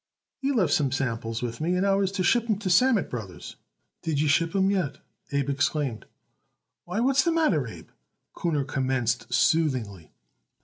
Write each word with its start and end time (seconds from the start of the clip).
"He 0.39 0.51
left 0.51 0.73
some 0.73 0.91
samples 0.91 1.43
with 1.43 1.61
me, 1.61 1.75
and 1.75 1.85
I 1.85 1.93
was 1.93 2.11
to 2.13 2.23
ship 2.23 2.49
'em 2.49 2.57
to 2.57 2.71
Sammet 2.71 3.07
Brothers." 3.07 3.55
"Did 4.01 4.19
you 4.19 4.27
ship 4.27 4.55
'em 4.55 4.71
yet?" 4.71 4.97
Abe 5.31 5.51
exclaimed. 5.51 6.05
"Why, 6.85 6.99
what's 7.01 7.23
the 7.23 7.31
matter, 7.31 7.67
Abe?" 7.67 7.89
Kuhner 8.35 8.63
commenced 8.67 9.31
soothingly. 9.31 10.11